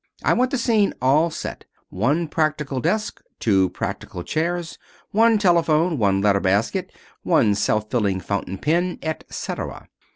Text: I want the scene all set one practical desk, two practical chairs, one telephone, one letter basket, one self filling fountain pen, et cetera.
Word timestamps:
I 0.23 0.33
want 0.33 0.49
the 0.49 0.57
scene 0.57 0.95
all 0.99 1.29
set 1.29 1.65
one 1.89 2.27
practical 2.27 2.79
desk, 2.81 3.21
two 3.39 3.69
practical 3.69 4.23
chairs, 4.23 4.79
one 5.11 5.37
telephone, 5.37 5.99
one 5.99 6.21
letter 6.21 6.39
basket, 6.41 6.91
one 7.21 7.53
self 7.53 7.91
filling 7.91 8.19
fountain 8.19 8.57
pen, 8.57 8.97
et 9.03 9.23
cetera. 9.29 9.87